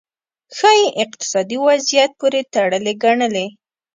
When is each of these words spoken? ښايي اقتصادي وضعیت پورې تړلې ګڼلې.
ښايي 0.57 0.85
اقتصادي 1.03 1.57
وضعیت 1.67 2.11
پورې 2.19 2.41
تړلې 2.53 2.93
ګڼلې. 3.03 3.47